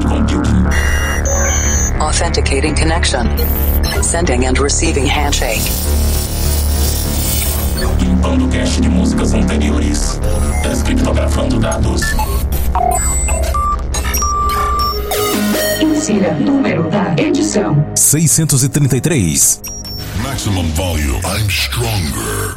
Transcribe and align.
cloud 0.00 0.28
computing. 0.28 0.66
Authenticating 2.00 2.74
connection. 2.74 3.26
Sending 4.02 4.46
and 4.46 4.58
receiving 4.58 5.06
handshake. 5.06 5.62
Limpando 8.00 8.48
cache 8.48 8.80
de 8.80 8.88
músicas 8.88 9.34
anteriores. 9.34 10.20
Descriptografando 10.62 11.58
dados. 11.58 12.02
Insira 15.80 16.34
número 16.34 16.88
da 16.90 17.14
edição. 17.16 17.84
633. 17.94 19.60
Maximum 20.22 20.66
volume. 20.74 21.20
I'm 21.24 21.48
stronger. 21.48 22.54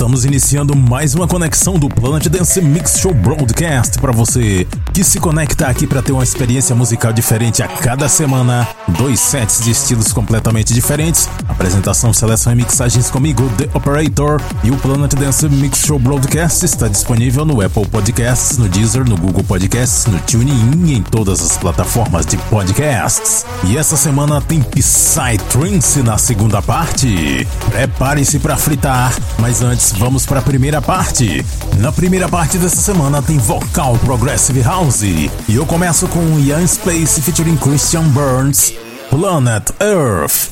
Estamos 0.00 0.24
iniciando 0.24 0.74
mais 0.74 1.14
uma 1.14 1.28
conexão 1.28 1.74
do 1.74 1.86
Planet 1.86 2.26
Dance 2.28 2.58
Mix 2.62 2.98
Show 3.00 3.12
Broadcast 3.12 3.98
para 3.98 4.10
você 4.10 4.66
que 4.94 5.04
se 5.04 5.20
conecta 5.20 5.66
aqui 5.66 5.86
para 5.86 6.00
ter 6.00 6.12
uma 6.12 6.24
experiência 6.24 6.74
musical 6.74 7.12
diferente 7.12 7.62
a 7.62 7.68
cada 7.68 8.08
semana. 8.08 8.66
Dois 8.88 9.20
sets 9.20 9.62
de 9.62 9.70
estilos 9.70 10.10
completamente 10.10 10.72
diferentes. 10.72 11.28
Apresentação, 11.46 12.14
seleção 12.14 12.54
e 12.54 12.56
mixagens 12.56 13.10
comigo, 13.10 13.46
The 13.58 13.68
Operator. 13.74 14.40
E 14.64 14.70
o 14.70 14.76
Planet 14.78 15.12
Dance 15.12 15.46
Mix 15.50 15.80
Show 15.80 15.98
Broadcast 15.98 16.64
está 16.64 16.88
disponível 16.88 17.44
no 17.44 17.60
Apple 17.60 17.86
Podcasts, 17.86 18.56
no 18.56 18.70
Deezer, 18.70 19.06
no 19.06 19.18
Google 19.18 19.44
Podcasts, 19.44 20.06
no 20.06 20.18
TuneIn 20.20 20.86
e 20.86 20.94
em 20.94 21.02
todas 21.02 21.42
as 21.42 21.58
plataformas 21.58 22.24
de 22.24 22.38
podcasts. 22.38 23.44
E 23.64 23.76
essa 23.76 23.98
semana 23.98 24.40
tem 24.40 24.62
Psytrance 24.62 26.02
na 26.02 26.16
segunda 26.16 26.62
parte. 26.62 27.46
Prepare-se 27.68 28.38
para 28.38 28.56
fritar, 28.56 29.14
mas 29.38 29.60
antes 29.60 29.89
vamos 29.92 30.26
para 30.26 30.40
a 30.40 30.42
primeira 30.42 30.80
parte. 30.80 31.44
Na 31.78 31.92
primeira 31.92 32.28
parte 32.28 32.58
dessa 32.58 32.76
semana 32.76 33.22
tem 33.22 33.38
vocal 33.38 33.96
Progressive 33.98 34.62
House 34.62 35.02
e 35.02 35.30
eu 35.48 35.64
começo 35.66 36.06
com 36.08 36.38
Ian 36.38 36.66
Space 36.66 37.20
featuring 37.20 37.56
Christian 37.56 38.04
Burns, 38.08 38.72
Planet 39.10 39.70
Earth. 39.80 40.50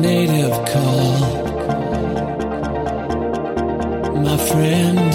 native 0.00 0.52
call. 0.72 1.20
My 4.26 4.36
friend, 4.50 5.12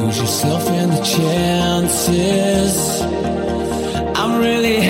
lose 0.00 0.18
yourself 0.18 0.64
in 0.70 0.90
the 0.90 1.02
chances. 1.16 2.74
I'm 4.16 4.40
really 4.40 4.80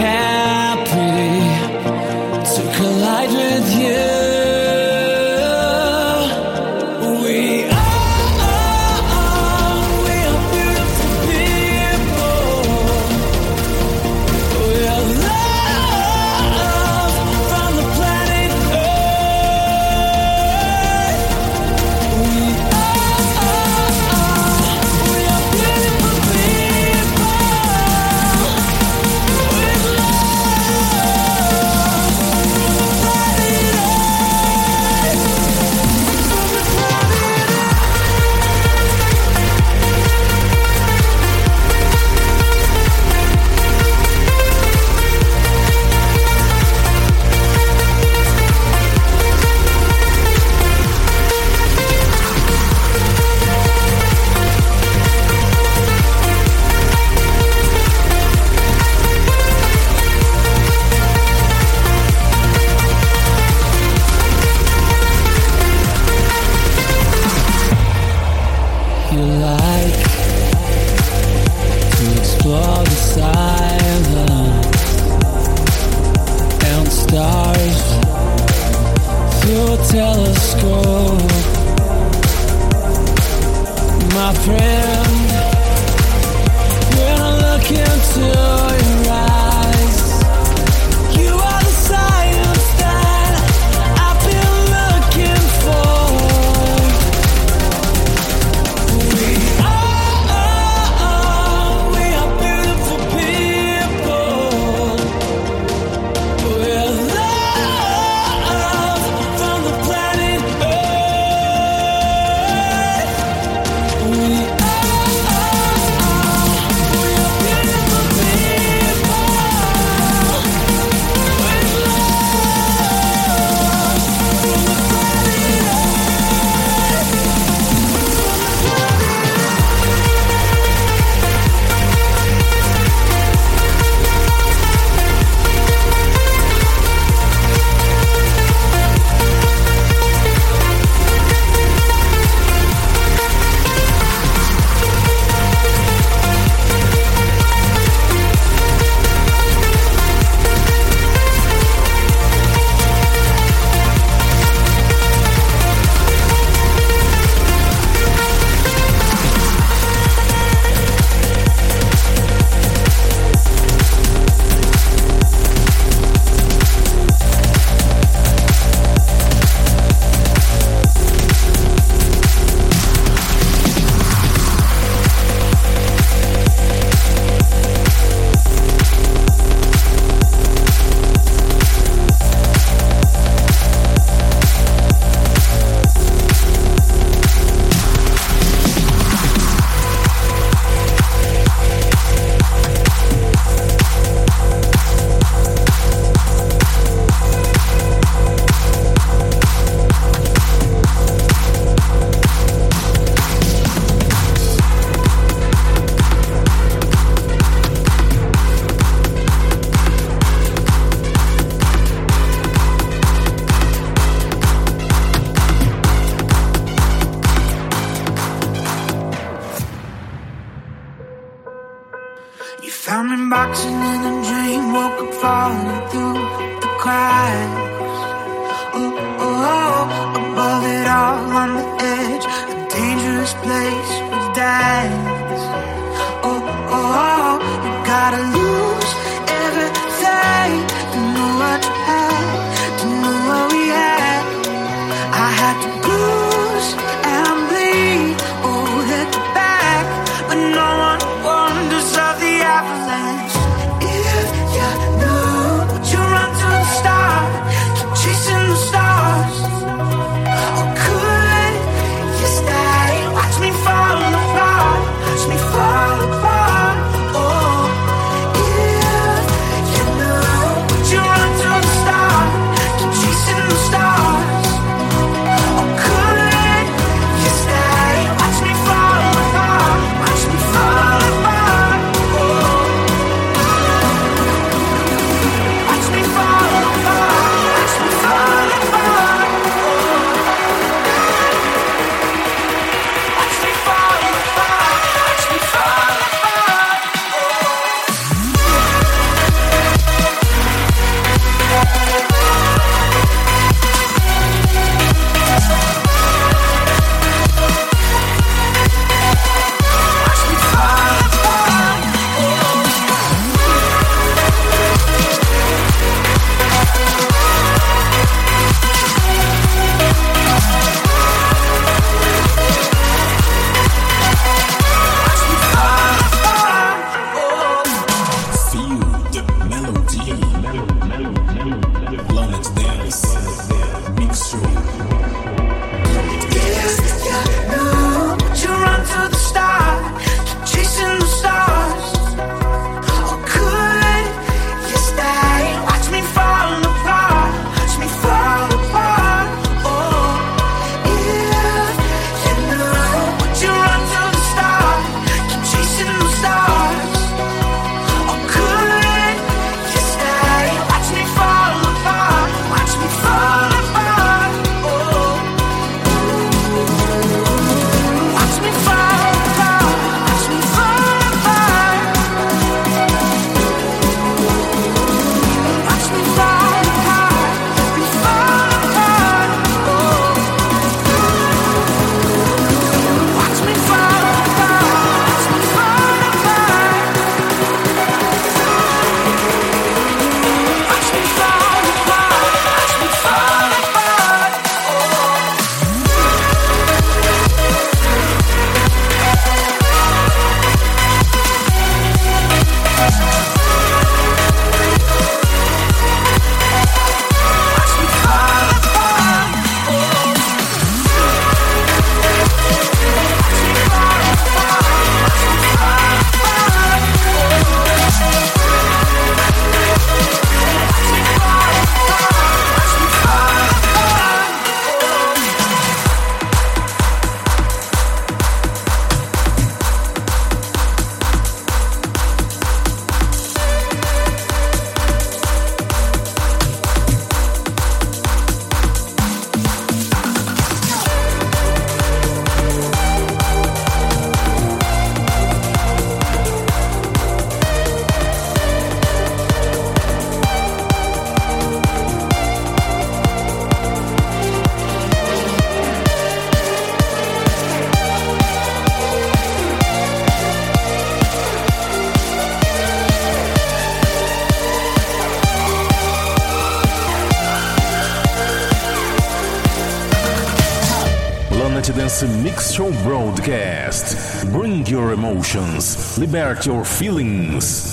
Broadcast. 473.28 474.32
Bring 474.32 474.64
your 474.66 474.92
emotions, 474.92 475.98
liberate 475.98 476.46
your 476.46 476.64
feelings. 476.64 477.67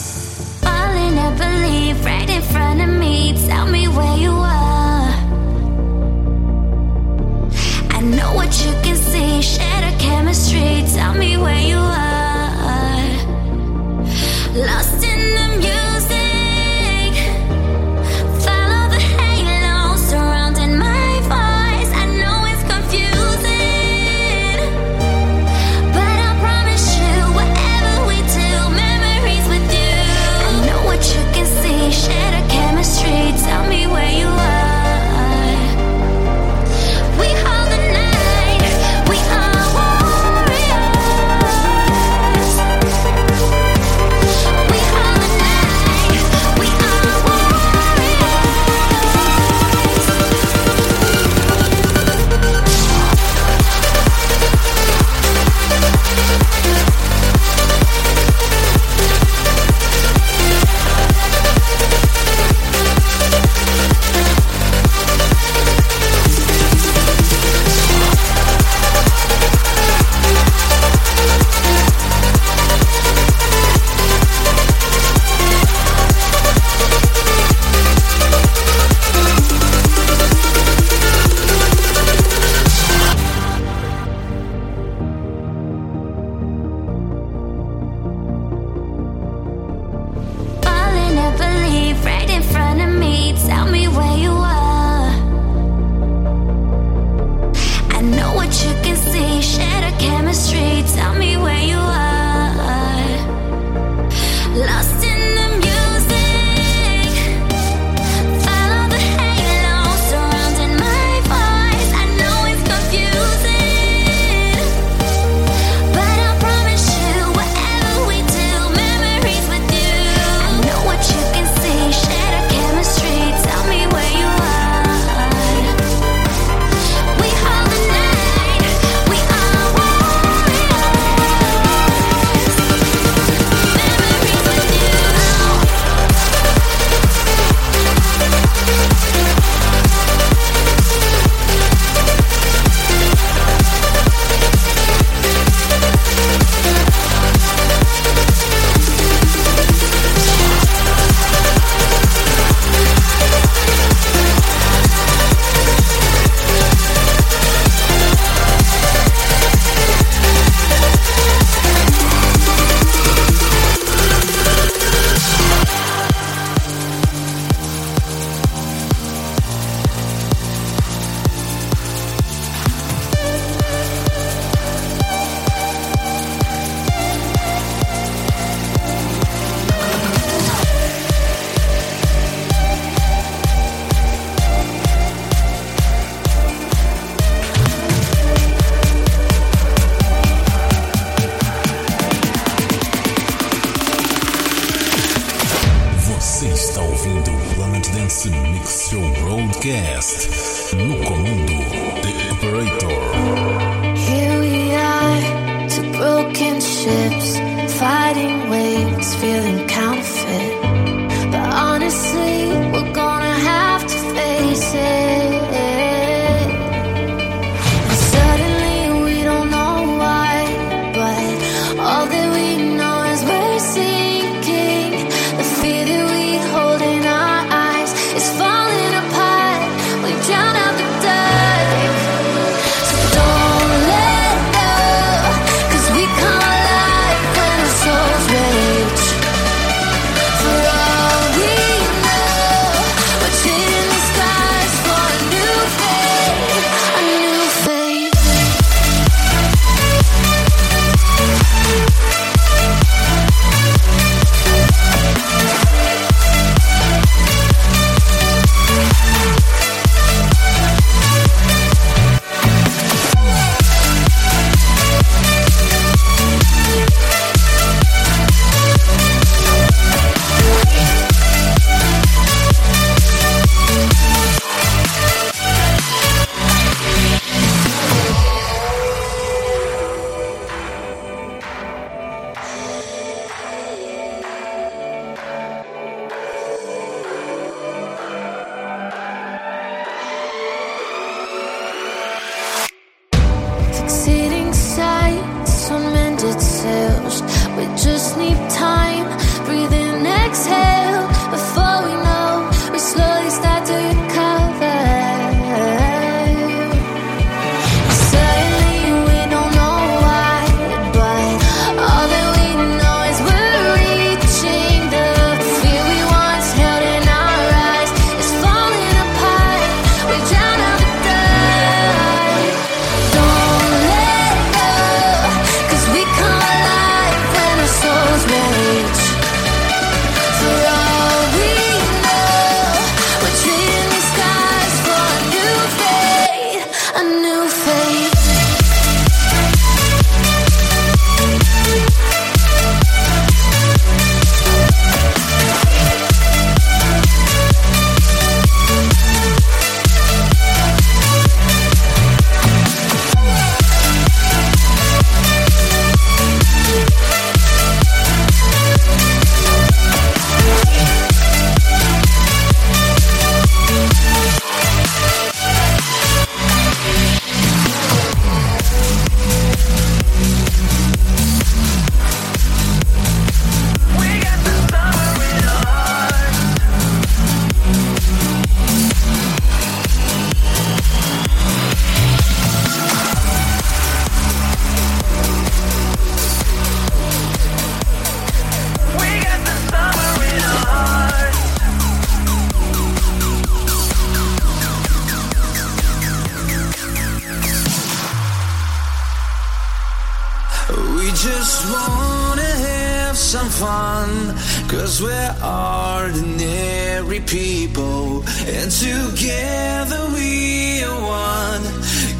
wanna 401.73 402.51
have 402.69 403.17
some 403.17 403.49
fun. 403.49 404.35
Cause 404.67 405.01
we're 405.01 405.35
ordinary 405.43 407.19
people 407.21 408.23
And 408.47 408.69
together 408.71 410.07
we 410.13 410.83
are 410.83 411.01
one. 411.01 411.63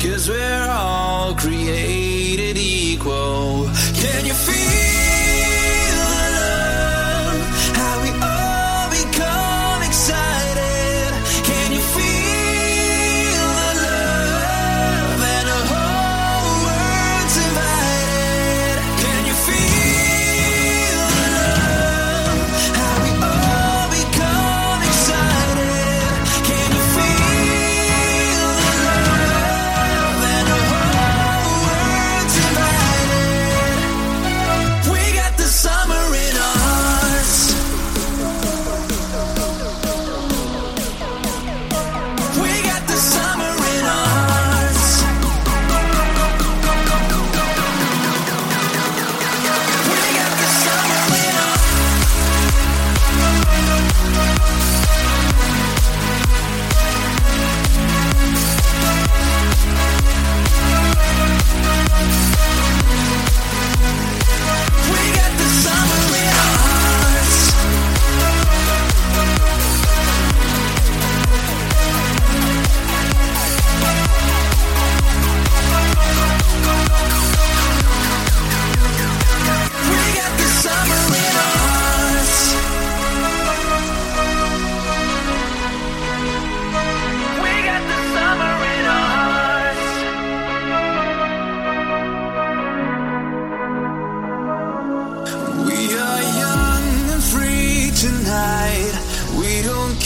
Cause 0.01 0.29
we're 0.29 0.67
all 0.69 1.35
created 1.35 2.57
equal. 2.57 3.69
Can 4.01 4.25
you 4.25 4.33
feel 4.33 5.95
the 6.13 6.27
love? 6.39 7.39
How 7.79 7.95
we 8.03 8.11
all 8.21 8.89
become 8.89 9.81
excited. 9.83 10.44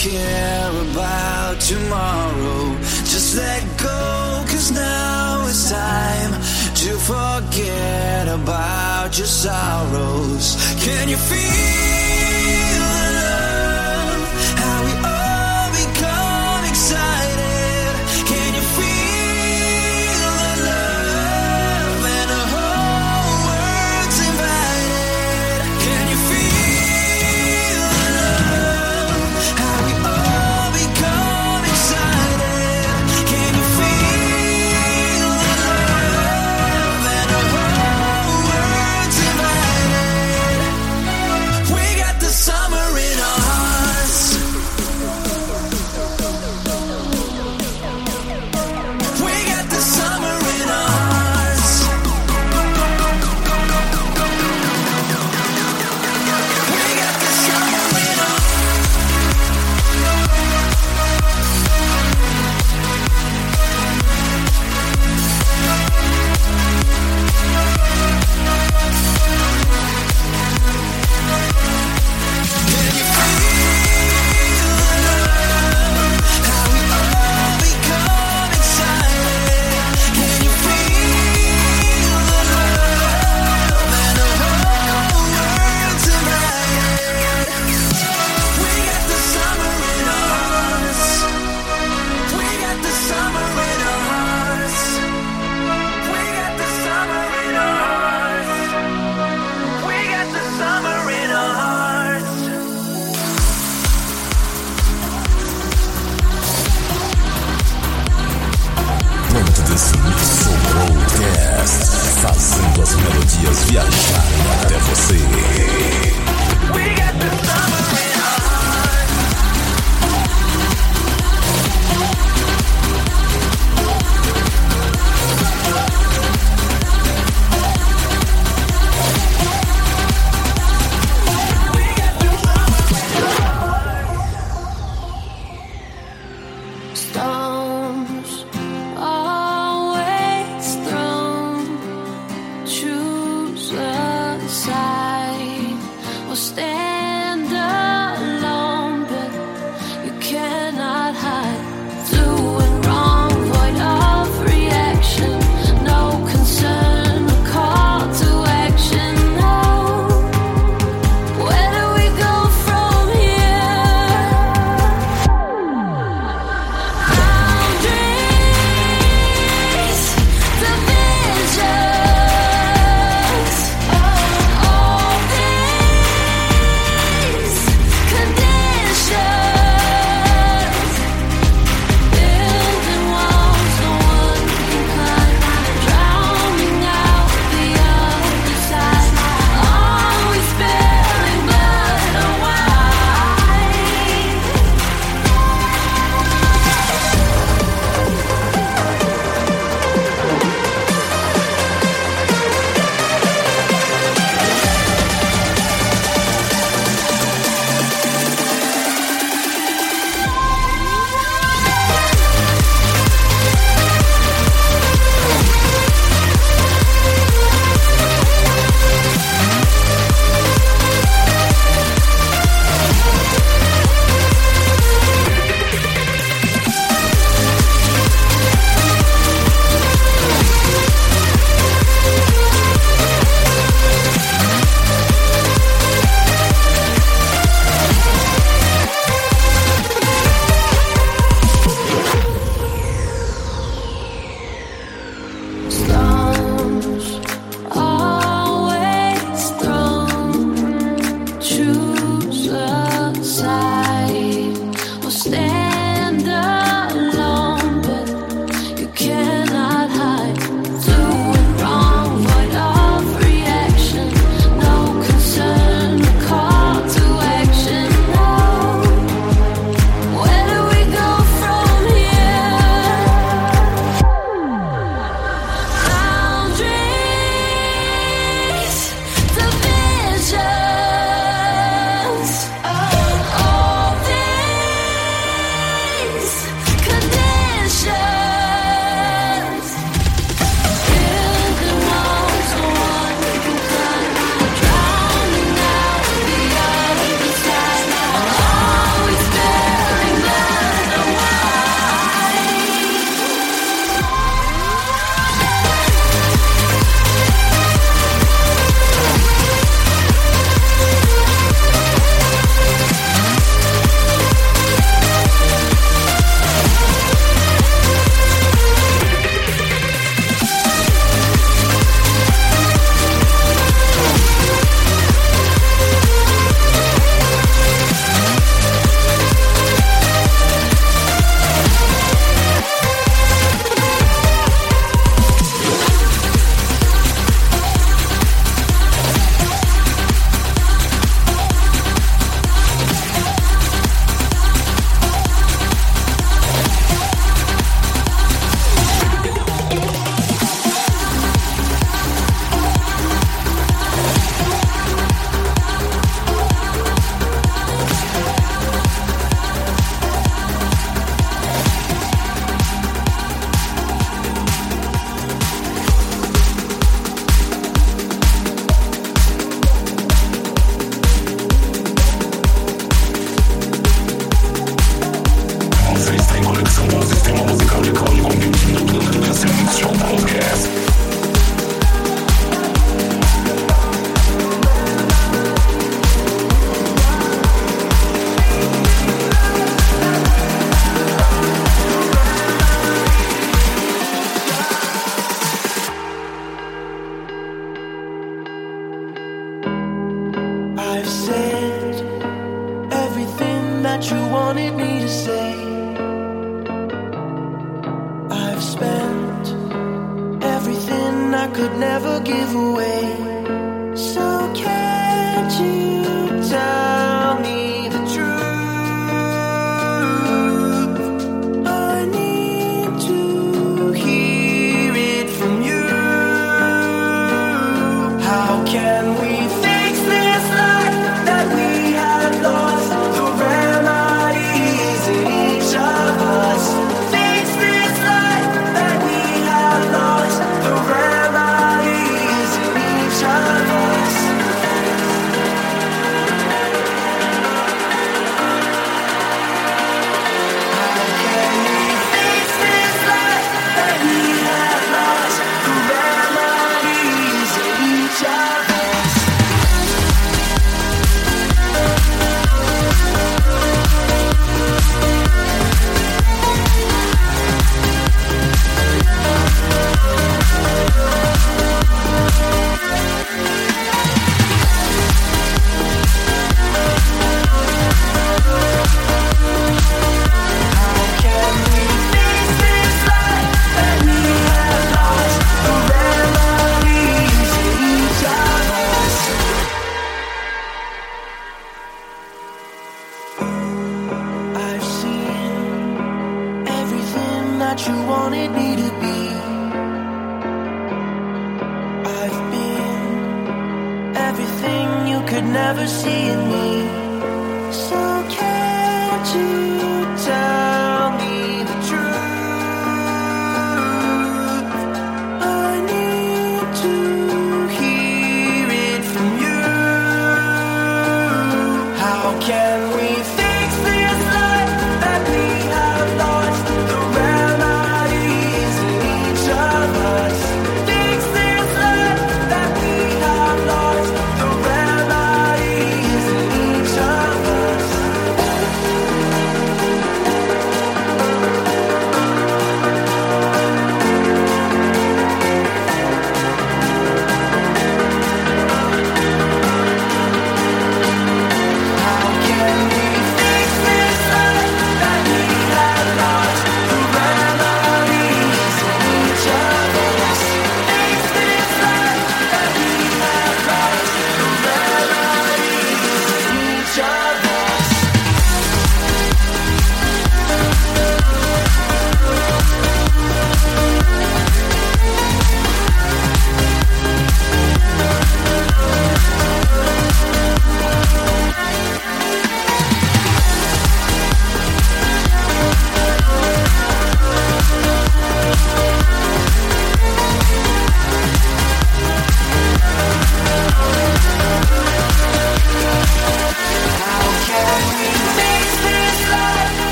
care 0.00 0.70
about 0.90 1.60
tomorrow. 1.60 2.74
Just 3.04 3.36
let 3.36 3.62
go, 3.76 4.44
cause 4.48 4.70
now 4.72 5.44
it's 5.46 5.70
time 5.70 6.32
to 6.74 6.96
forget 6.96 8.26
about 8.28 9.18
your 9.18 9.26
sorrows. 9.26 10.56
Can 10.82 11.10
you 11.10 11.18
feel? 11.18 12.09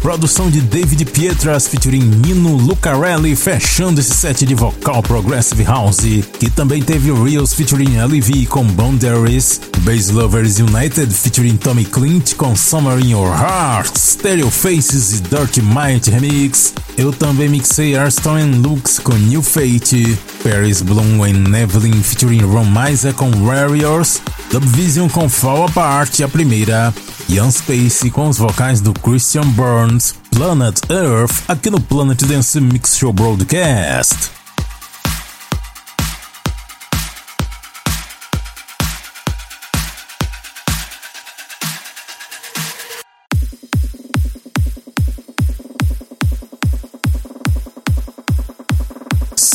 Produção 0.00 0.50
de 0.50 0.60
David 0.60 1.04
Pietras 1.04 1.68
featuring 1.68 2.00
Nino 2.00 2.56
Lucarelli, 2.56 3.36
fechando 3.36 4.00
esse 4.00 4.12
set 4.12 4.44
de 4.44 4.54
vocal 4.54 5.02
Progressive 5.02 5.62
House, 5.62 6.00
que 6.40 6.50
também 6.50 6.82
teve 6.82 7.12
Reels 7.12 7.52
featuring 7.52 7.96
LV 7.98 8.46
com 8.46 8.64
Boundaries, 8.64 9.60
Bass 9.80 10.10
Lovers 10.10 10.58
United 10.58 11.14
featuring 11.14 11.56
Tommy 11.56 11.84
Clint 11.84 12.34
com 12.34 12.56
Summer 12.56 12.98
in 12.98 13.12
Your 13.12 13.28
Heart, 13.28 13.96
Stereo 13.96 14.50
Faces 14.50 15.12
e 15.12 15.20
Dirty 15.22 15.62
Might 15.62 16.10
Remix. 16.10 16.72
Eu 16.96 17.12
também 17.12 17.48
mixei 17.48 17.96
Arston 17.96 18.60
Lux 18.62 18.98
com 18.98 19.14
New 19.14 19.42
Fate, 19.42 20.18
Paris 20.42 20.82
Bloom 20.82 21.22
and 21.22 21.56
Evelyn 21.56 22.02
featuring 22.02 22.42
Ron 22.42 22.66
Miser 22.66 23.14
com 23.14 23.30
Warriors, 23.30 24.20
Dubvision 24.50 25.08
com 25.08 25.28
Fall 25.28 25.66
Apart, 25.66 26.20
a 26.20 26.28
primeira, 26.28 26.92
Ian 27.28 27.50
Space 27.50 28.10
com 28.10 28.28
os 28.28 28.38
vocais 28.38 28.80
do 28.80 28.92
Christian 28.92 29.46
Burns, 29.52 30.14
Planet 30.30 30.78
Earth, 30.90 31.42
aqui 31.48 31.70
no 31.70 31.80
Planet 31.80 32.22
Dance 32.24 32.60
Mix 32.60 32.96
Show 32.96 33.12
Broadcast. 33.12 34.33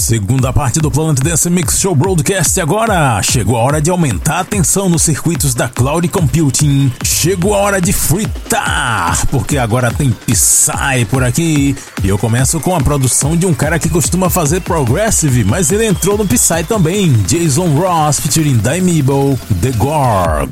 Segunda 0.09 0.51
parte 0.51 0.79
do 0.79 0.89
Planet 0.89 1.19
Dance 1.19 1.47
Mix 1.51 1.79
Show 1.79 1.93
Broadcast 1.93 2.59
agora. 2.59 3.21
Chegou 3.21 3.55
a 3.55 3.61
hora 3.61 3.79
de 3.79 3.91
aumentar 3.91 4.39
a 4.39 4.43
tensão 4.43 4.89
nos 4.89 5.03
circuitos 5.03 5.53
da 5.53 5.69
Cloud 5.69 6.07
Computing. 6.07 6.91
Chegou 7.05 7.53
a 7.53 7.59
hora 7.59 7.79
de 7.79 7.93
fritar, 7.93 9.27
porque 9.27 9.55
agora 9.55 9.91
tem 9.91 10.09
Psy 10.09 11.05
por 11.11 11.23
aqui. 11.23 11.75
E 12.03 12.07
eu 12.09 12.17
começo 12.17 12.59
com 12.59 12.75
a 12.75 12.81
produção 12.81 13.37
de 13.37 13.45
um 13.45 13.53
cara 13.53 13.77
que 13.77 13.87
costuma 13.87 14.31
fazer 14.31 14.61
Progressive, 14.61 15.43
mas 15.43 15.71
ele 15.71 15.85
entrou 15.85 16.17
no 16.17 16.25
Psy 16.25 16.63
também. 16.67 17.13
Jason 17.27 17.67
Ross 17.75 18.19
featuring 18.19 18.57
Daimibo, 18.57 19.39
The 19.61 19.69
Gorg. 19.73 20.51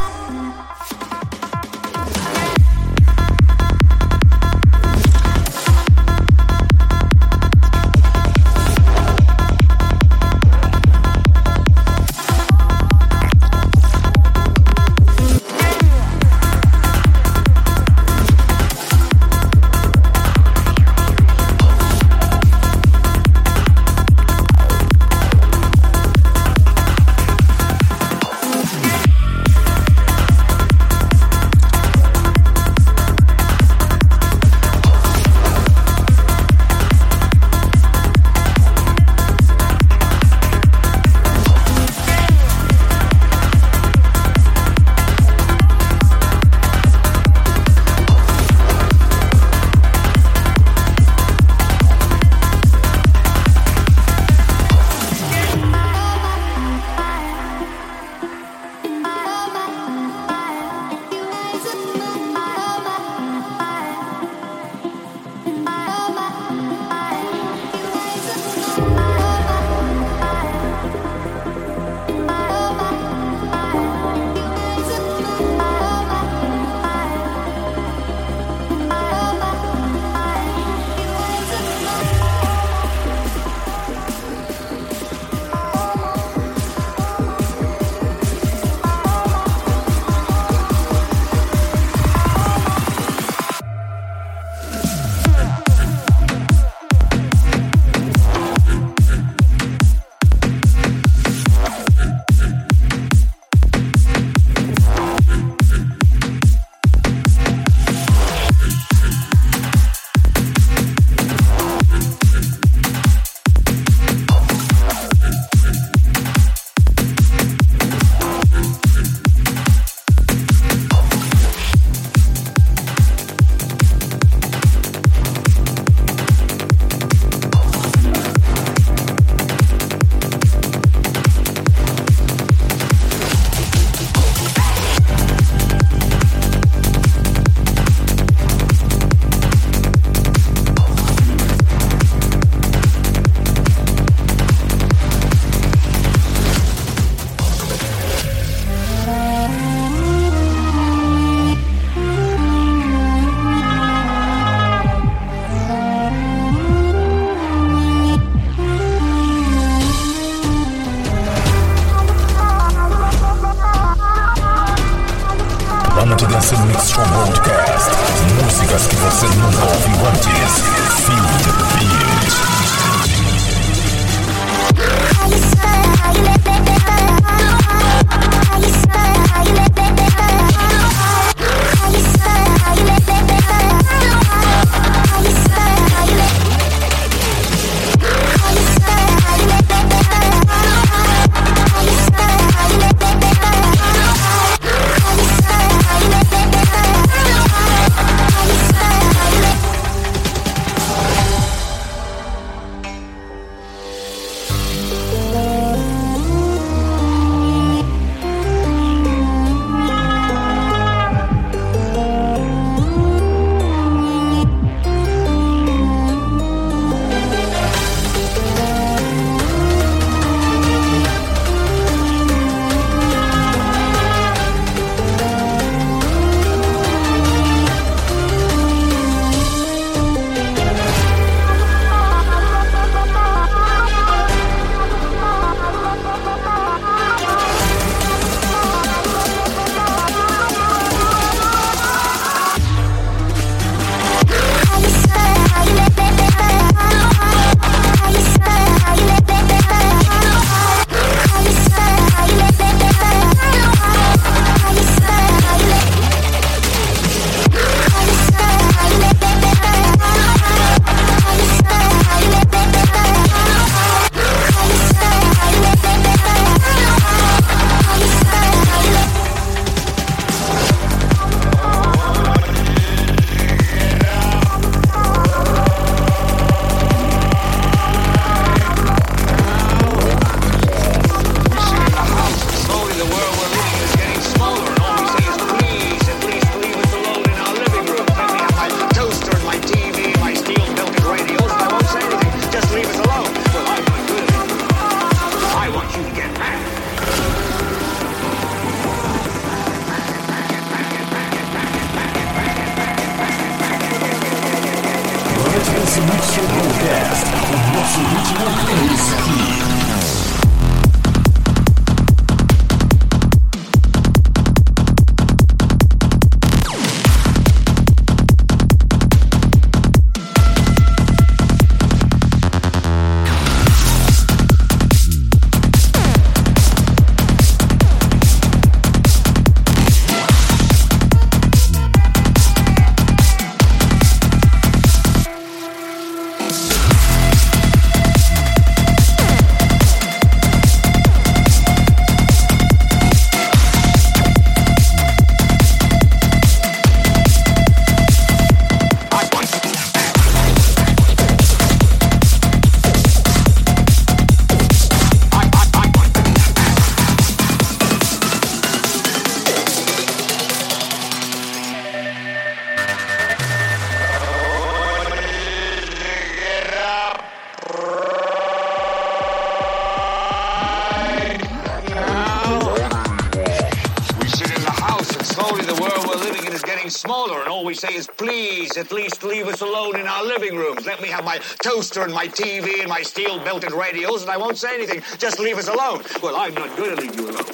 toaster 381.61 382.01
and 382.01 382.13
my 382.13 382.27
TV 382.27 382.79
and 382.79 382.89
my 382.89 383.01
steel 383.01 383.37
belted 383.43 383.71
radios, 383.71 384.21
and 384.23 384.31
I 384.31 384.37
won't 384.37 384.57
say 384.57 384.73
anything. 384.73 385.01
Just 385.17 385.39
leave 385.39 385.57
us 385.57 385.67
alone. 385.67 386.03
Well, 386.21 386.35
I'm 386.35 386.53
not 386.53 386.75
going 386.75 386.95
to 386.95 387.01
leave 387.01 387.15
you 387.15 387.29
alone. 387.29 387.45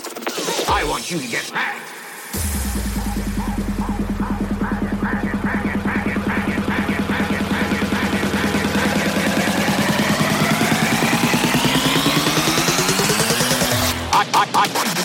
I 0.70 0.86
want 0.88 1.12
you 1.12 1.20
to 1.20 1.28
get 1.28 1.51
mad. 1.53 1.82
I, 14.14 14.26
I, 14.34 14.93
I. 14.93 14.97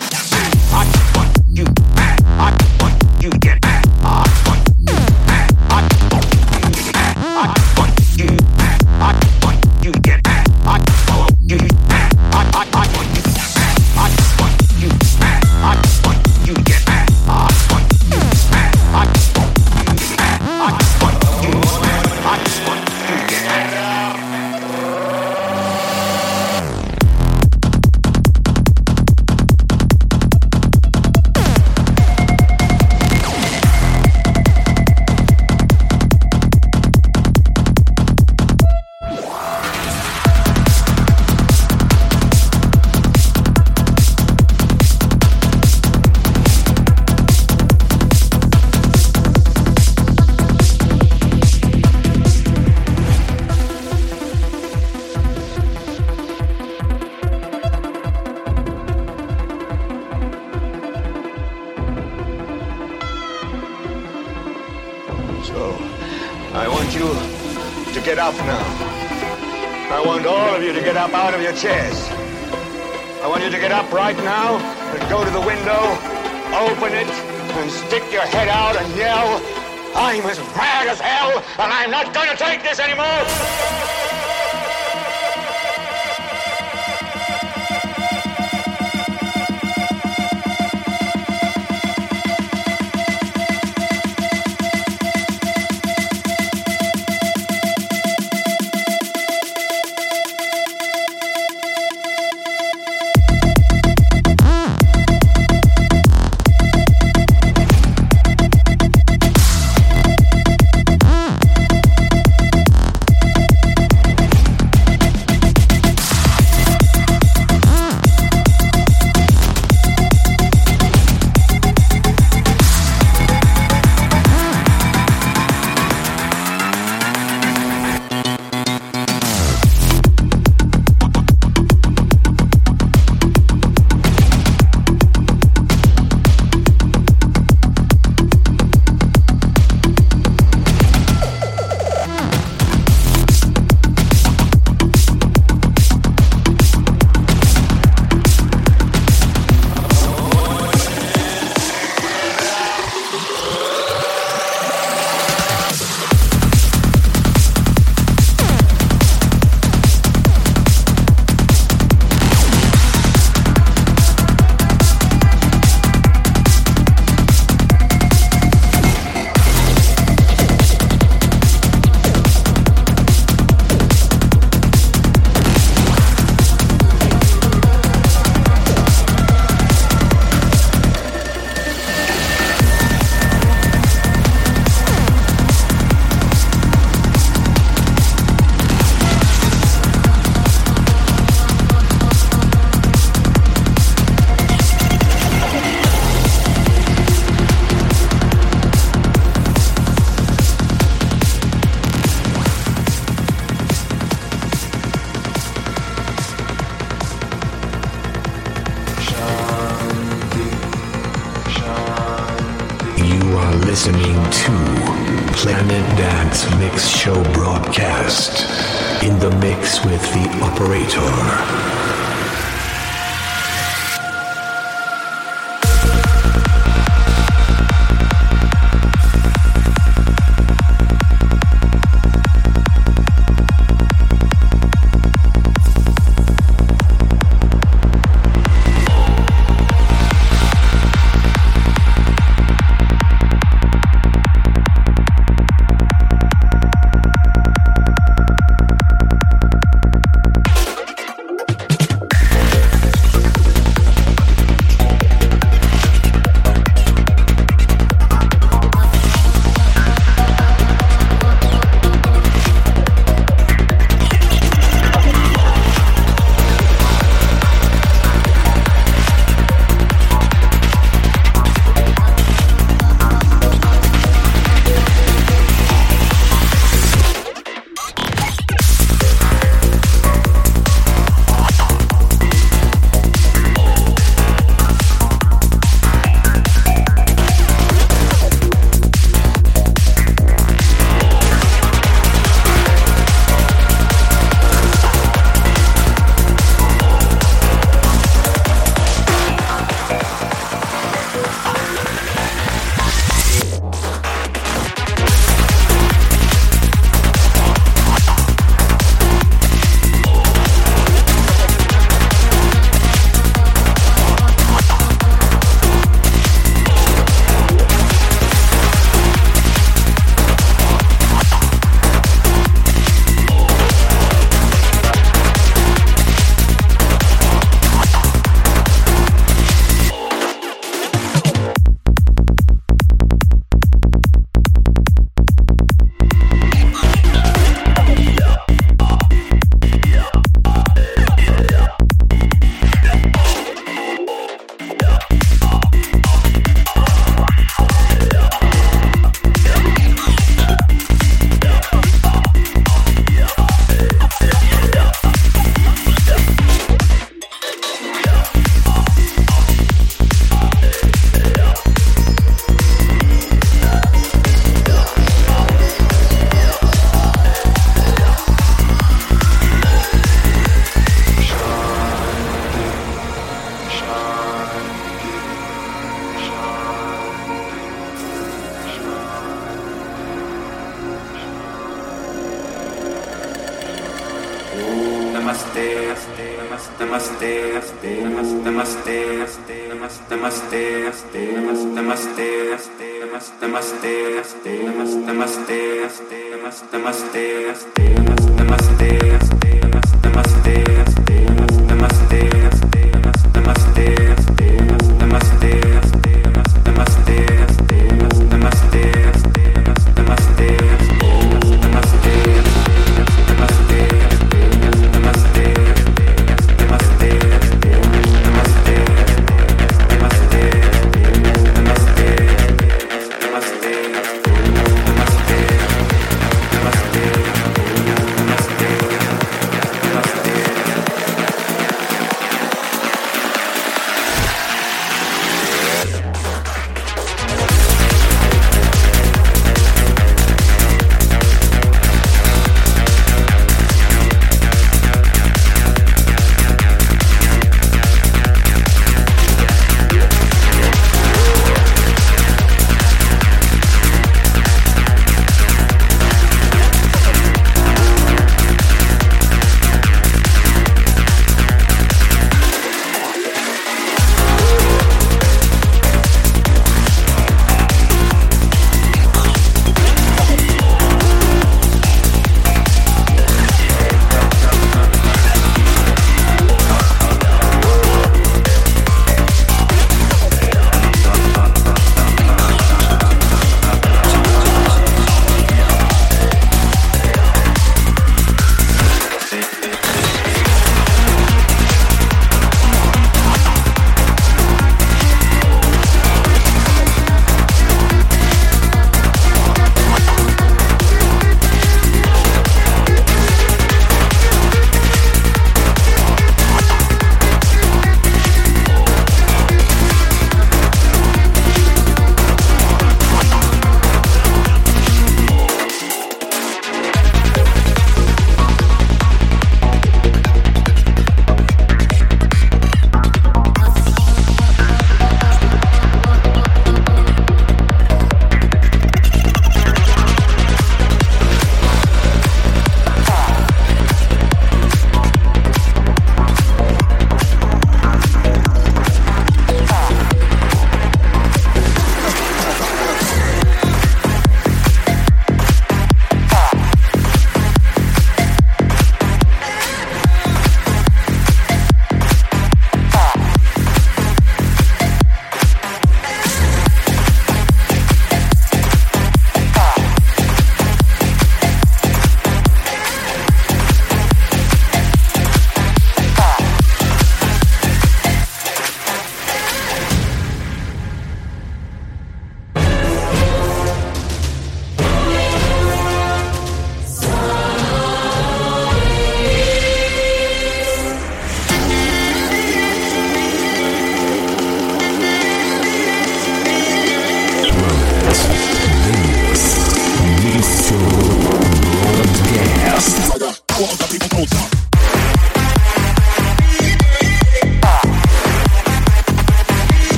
in 219.02 219.18
the 219.18 219.30
mix 219.38 219.84
with 219.84 220.02
the 220.12 220.28
operator. 220.44 221.81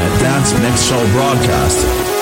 at 0.00 0.20
Dance 0.20 0.52
Mix 0.60 0.82
Show 0.88 1.12
Broadcast. 1.12 2.15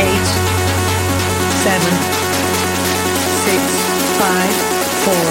eight, 0.00 0.26
seven, 1.62 1.94
six, 3.46 3.62
five, 4.18 4.54
four, 5.06 5.26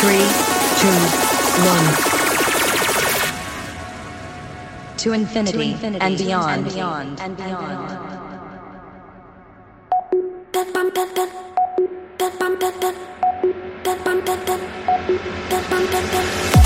three, 0.00 0.24
two, 0.80 0.98
one. 1.68 1.86
To 4.98 5.12
infinity, 5.12 5.58
to 5.58 5.62
infinity 5.62 6.04
and 6.04 6.18
beyond, 6.18 6.66
and 6.66 6.74
beyond, 6.74 7.20
and 7.20 7.36
beyond. 7.36 7.88
That 10.52 10.72
bump, 10.72 10.94
that 10.94 11.14
that, 11.14 11.30
that 12.18 12.38
bump, 12.38 12.60
that 12.60 12.80
that, 12.80 12.94
that 13.84 14.04
bump, 14.04 14.24
that 14.26 14.46
that, 14.46 14.60
that 15.50 15.70
bump, 15.70 15.90
that 15.90 16.12
that. 16.12 16.57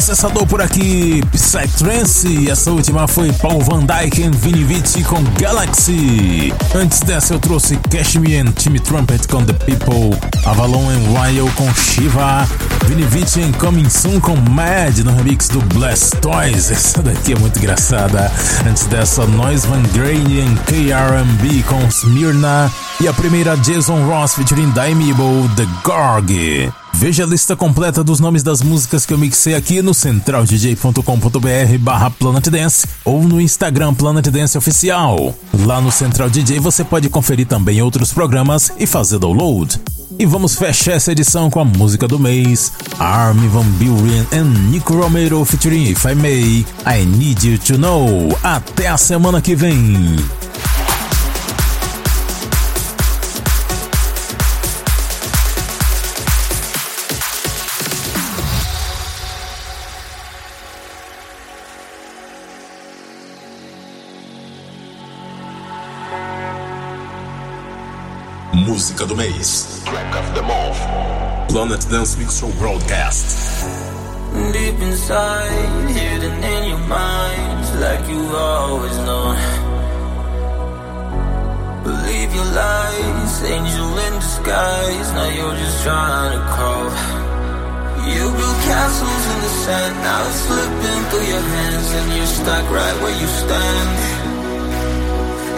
Processador 0.00 0.46
por 0.46 0.62
aqui, 0.62 1.22
Psytrance. 1.30 2.50
Essa 2.50 2.70
última 2.70 3.06
foi 3.06 3.30
Paul 3.34 3.60
Van 3.60 3.80
Dyke 3.80 4.22
e 4.22 4.30
Vinny 4.30 4.64
Vici 4.64 5.04
com 5.04 5.22
Galaxy. 5.38 6.54
Antes 6.74 7.00
dessa 7.00 7.34
eu 7.34 7.38
trouxe 7.38 7.76
Cashmere 7.76 8.38
and 8.38 8.52
Timmy 8.52 8.80
Trumpet 8.80 9.28
com 9.28 9.44
The 9.44 9.52
People. 9.52 10.18
Avalon 10.46 10.88
and 10.88 11.20
Wild 11.20 11.52
com 11.52 11.70
Shiva. 11.74 12.48
Vinny 12.86 13.02
Vici 13.02 13.42
em 13.42 13.52
Coming 13.52 13.90
Soon 13.90 14.20
com 14.20 14.36
Mad 14.36 14.96
no 15.00 15.14
remix 15.14 15.48
do 15.48 15.60
Blast 15.74 16.16
Toys. 16.22 16.70
Essa 16.70 17.02
daqui 17.02 17.34
é 17.34 17.38
muito 17.38 17.58
engraçada. 17.58 18.32
Antes 18.66 18.86
dessa, 18.86 19.26
Noise 19.26 19.66
Van 19.66 19.82
Grain 19.92 20.40
em 20.40 20.54
KRMB 20.64 21.62
com 21.64 21.86
Smyrna. 21.88 22.72
E 23.02 23.06
a 23.06 23.12
primeira 23.12 23.54
Jason 23.58 24.02
Ross 24.06 24.34
featuring 24.34 24.70
Daimibo, 24.70 25.46
The 25.56 25.66
Gorg. 25.84 26.72
Veja 26.92 27.24
a 27.24 27.26
lista 27.26 27.56
completa 27.56 28.04
dos 28.04 28.20
nomes 28.20 28.42
das 28.42 28.60
músicas 28.62 29.06
que 29.06 29.14
eu 29.14 29.18
mixei 29.18 29.54
aqui 29.54 29.80
no 29.80 29.94
centraldj.com.br 29.94 31.78
barra 31.80 32.10
Planet 32.10 32.48
Dance 32.48 32.86
ou 33.04 33.22
no 33.22 33.40
Instagram 33.40 33.94
Planet 33.94 34.26
Dance 34.28 34.58
Oficial. 34.58 35.34
Lá 35.64 35.80
no 35.80 35.90
Central 35.90 36.28
DJ 36.28 36.58
você 36.60 36.84
pode 36.84 37.08
conferir 37.08 37.46
também 37.46 37.80
outros 37.80 38.12
programas 38.12 38.70
e 38.78 38.86
fazer 38.86 39.18
download. 39.18 39.80
E 40.18 40.26
vamos 40.26 40.56
fechar 40.56 40.92
essa 40.92 41.12
edição 41.12 41.48
com 41.48 41.60
a 41.60 41.64
música 41.64 42.06
do 42.06 42.18
mês, 42.18 42.72
Armin 42.98 43.48
Van 43.48 43.64
Buren 43.64 44.26
and 44.32 44.70
Nico 44.70 44.94
Romero 44.94 45.42
featuring 45.46 45.84
If 45.90 46.04
I 46.04 46.14
May, 46.14 46.66
I 46.86 47.06
Need 47.06 47.48
You 47.48 47.58
To 47.58 47.78
Know. 47.78 48.38
Até 48.42 48.88
a 48.88 48.98
semana 48.98 49.40
que 49.40 49.56
vem! 49.56 50.16
Música 68.70 69.04
do 69.04 69.16
mês. 69.16 69.82
Track 69.84 70.14
of 70.14 70.32
the 70.32 70.42
month. 70.42 70.78
Planet 71.50 71.84
Dance 71.90 72.14
Mix 72.14 72.38
Show 72.38 72.52
Broadcast. 72.52 73.66
Deep 74.52 74.78
inside, 74.80 75.90
hidden 75.90 76.38
in 76.38 76.68
your 76.70 76.78
mind, 76.86 77.80
like 77.80 78.06
you've 78.08 78.32
always 78.32 78.96
know. 78.98 79.34
Believe 81.82 82.32
your 82.32 82.44
lies, 82.44 83.42
angel 83.42 83.98
in 84.06 84.14
disguise. 84.22 85.08
Now 85.18 85.30
you're 85.34 85.56
just 85.56 85.82
trying 85.82 86.38
to 86.38 86.42
crawl. 86.54 86.94
You 88.06 88.22
build 88.38 88.58
castles 88.70 89.24
in 89.34 89.38
the 89.46 89.52
sand, 89.66 89.94
now 89.98 90.28
it's 90.28 90.46
slipping 90.46 91.02
through 91.10 91.26
your 91.26 91.42
hands, 91.42 91.90
and 91.90 92.12
you're 92.14 92.34
stuck 92.38 92.70
right 92.70 92.96
where 93.02 93.20
you 93.20 93.26
stand. 93.26 94.09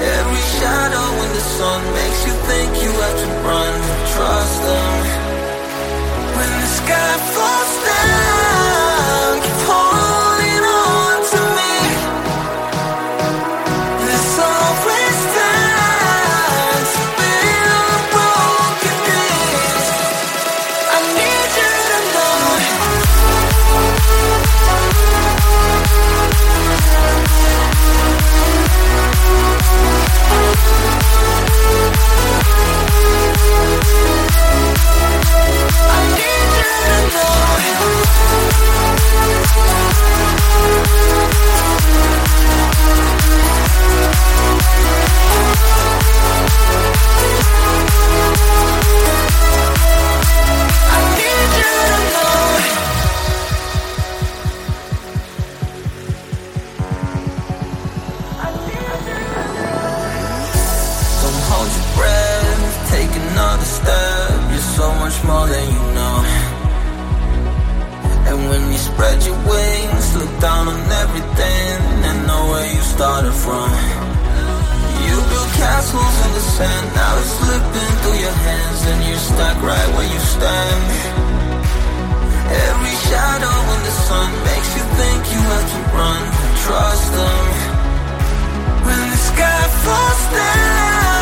Every 0.02 0.44
shadow 0.58 1.08
in 1.24 1.30
the 1.38 1.44
sun 1.58 1.80
makes 1.94 2.20
you 2.26 2.34
think 2.48 2.68
you 2.82 2.90
have 2.90 3.16
to 3.22 3.28
run. 3.46 3.72
Trust 4.14 4.58
them. 4.66 4.94
When 6.36 6.52
the 6.62 6.70
sky 6.80 7.12
falls 7.34 7.74
down, 7.86 9.40
keep 9.44 9.60
holding 9.68 9.91
You 73.02 73.10
built 75.26 75.50
castles 75.58 76.16
in 76.24 76.30
the 76.38 76.44
sand, 76.54 76.86
now 76.94 77.18
it's 77.18 77.34
slipping 77.34 77.94
through 77.98 78.18
your 78.22 78.36
hands, 78.46 78.80
and 78.86 78.98
you're 79.08 79.18
stuck 79.18 79.60
right 79.60 79.88
where 79.96 80.06
you 80.06 80.20
stand. 80.20 80.82
Every 82.70 82.96
shadow 83.10 83.56
in 83.74 83.80
the 83.82 83.94
sun 84.06 84.30
makes 84.46 84.70
you 84.76 84.84
think 84.98 85.20
you 85.34 85.40
have 85.50 85.66
to 85.74 85.80
run. 85.98 86.22
Trust 86.62 87.12
them. 87.18 87.44
When 88.86 89.02
the 89.10 89.20
sky 89.30 89.62
falls 89.82 90.24
down, 90.38 91.21